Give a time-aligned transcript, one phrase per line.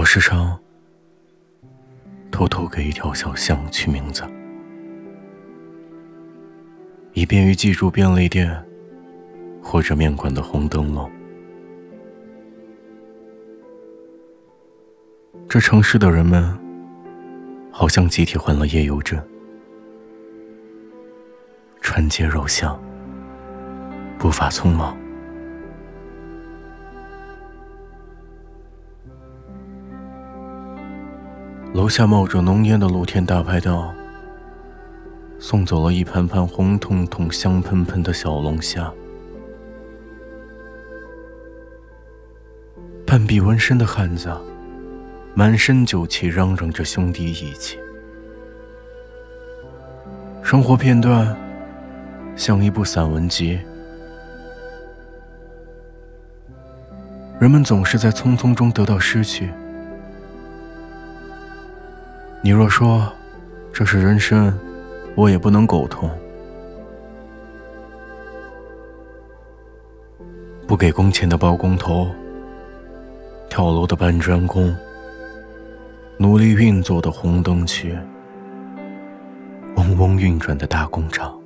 [0.00, 0.58] 我时常
[2.30, 4.24] 偷偷给一条小巷取名字，
[7.12, 8.50] 以便于记住便利店
[9.62, 11.10] 或者面馆的红灯笼。
[15.46, 16.58] 这城市的人们
[17.70, 19.22] 好像集体患了夜游症，
[21.82, 22.82] 穿街绕巷，
[24.18, 24.99] 步伐匆忙。
[31.72, 33.94] 楼下冒着浓烟的露天大排档，
[35.38, 38.92] 送走了一盘盘红彤彤、香喷喷的小龙虾。
[43.06, 44.36] 半臂纹身的汉子，
[45.32, 47.78] 满身酒气，嚷嚷着兄弟义气。
[50.42, 51.36] 生活片段
[52.34, 53.60] 像一部散文集，
[57.38, 59.50] 人们总是在匆匆中得到失去。
[62.42, 63.06] 你若说
[63.70, 64.58] 这是人生，
[65.14, 66.10] 我也不能苟同。
[70.66, 72.08] 不给工钱的包工头，
[73.50, 74.74] 跳楼的搬砖工，
[76.16, 77.94] 努力运作的红灯区，
[79.76, 81.38] 嗡嗡运转的大工厂，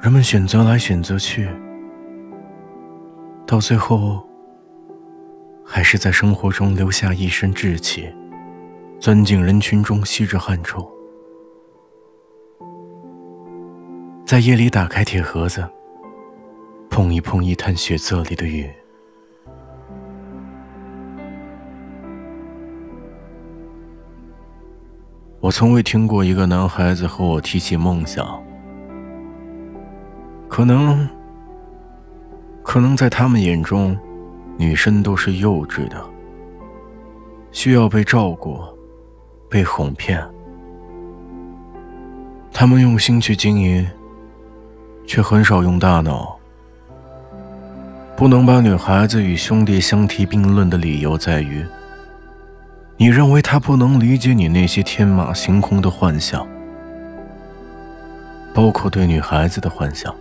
[0.00, 1.48] 人们选择来选择去，
[3.46, 4.24] 到最后。
[5.70, 8.10] 还是在生活中留下一身稚气，
[8.98, 10.90] 钻进人群中吸着汗臭，
[14.24, 15.68] 在夜里打开铁盒子，
[16.88, 18.68] 碰一碰一滩血色里的雨。
[25.38, 28.42] 我从未听过一个男孩子和我提起梦想，
[30.48, 31.06] 可能，
[32.62, 33.96] 可能在他们眼中。
[34.58, 35.96] 女生都是幼稚的，
[37.52, 38.58] 需要被照顾，
[39.48, 40.20] 被哄骗。
[42.52, 43.88] 他们用心去经营，
[45.06, 46.36] 却很少用大脑。
[48.16, 51.64] 不能把女孩子与兄弟相提并论的理由在于，
[52.96, 56.44] 你认为他不能理解你那些天马行空的幻想，
[58.52, 60.12] 包括对女孩子的幻想。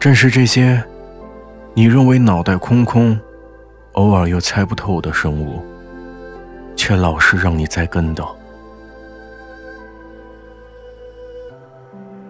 [0.00, 0.82] 正是这些。
[1.78, 3.20] 你认为脑袋空空，
[3.92, 5.62] 偶尔又猜不透的生物，
[6.74, 8.26] 却老是让你栽跟斗。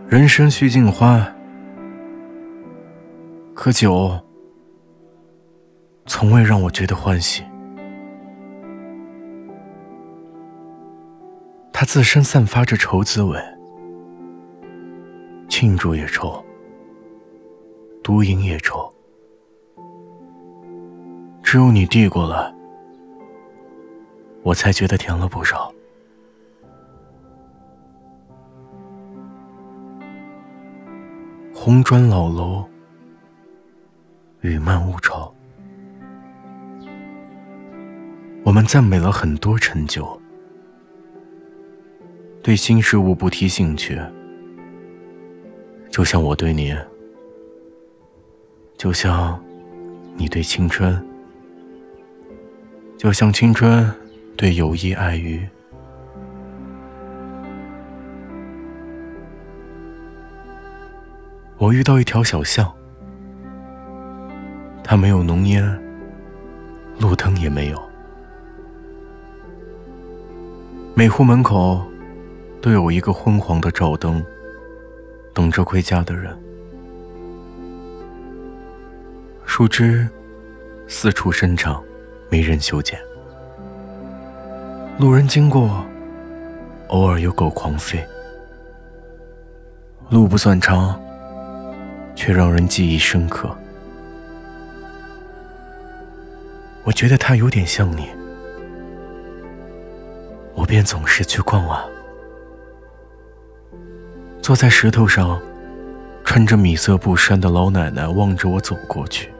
[0.08, 1.32] 人生须尽欢，
[3.54, 4.20] 可酒
[6.06, 7.44] 从未让我觉得欢喜。
[11.72, 13.40] 它自身散发着愁滋味，
[15.48, 16.44] 庆祝也愁，
[18.02, 18.92] 独饮也愁。
[21.46, 22.52] 只有你递过来，
[24.42, 25.72] 我才觉得甜了不少。
[31.54, 32.68] 红砖老楼，
[34.40, 35.32] 雨漫雾潮。
[38.42, 40.20] 我们赞美了很多陈旧，
[42.42, 43.96] 对新事物不提兴趣，
[45.90, 46.76] 就像我对你，
[48.76, 49.40] 就像
[50.16, 51.05] 你对青春。
[52.98, 53.92] 就像青春
[54.38, 55.46] 对友谊爱欲，
[61.58, 62.72] 我遇到一条小巷，
[64.82, 65.62] 它没有浓烟，
[66.98, 67.80] 路灯也没有，
[70.94, 71.84] 每户门口
[72.62, 74.24] 都有一个昏黄的照灯，
[75.34, 76.34] 等着归家的人。
[79.44, 80.08] 树枝
[80.88, 81.82] 四处伸长。
[82.28, 82.98] 没人修剪，
[84.98, 85.84] 路人经过，
[86.88, 88.04] 偶尔有狗狂吠。
[90.10, 91.00] 路不算长，
[92.14, 93.48] 却让人记忆深刻。
[96.84, 98.08] 我觉得它有点像你，
[100.54, 101.84] 我便总是去逛啊。
[104.40, 105.40] 坐在石头上，
[106.24, 109.32] 穿着米色布衫的老奶奶望着我走过去。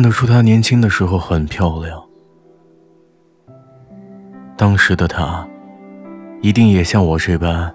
[0.00, 2.02] 看得出她年轻的时候很漂亮，
[4.56, 5.46] 当时的她，
[6.40, 7.70] 一定也像我这般，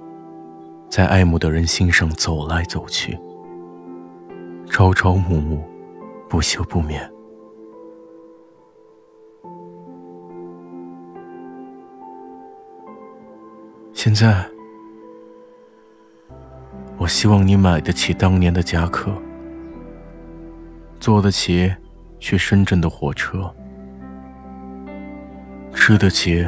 [0.89, 3.15] 在爱慕的人心上走来走去，
[4.71, 5.63] 朝朝暮暮，
[6.27, 7.07] 不休不眠。
[13.93, 14.43] 现在，
[16.97, 19.11] 我希望你买得起当年的夹克，
[20.99, 21.71] 坐得起
[22.19, 23.53] 去深圳的火车，
[25.73, 26.45] 吃得起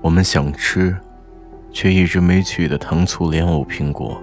[0.00, 0.96] 我们想吃
[1.70, 4.22] 却一直没去的糖醋莲藕苹果，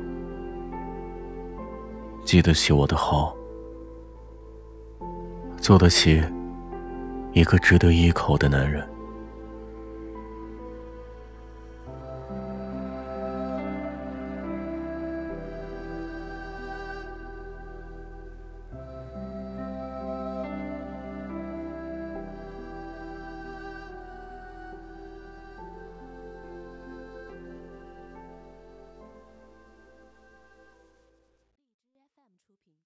[2.24, 3.36] 记得起我的好，
[5.58, 6.24] 做得起
[7.34, 8.88] 一个值得依靠的男人。